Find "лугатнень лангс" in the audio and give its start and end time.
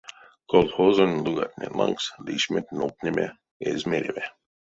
1.23-2.05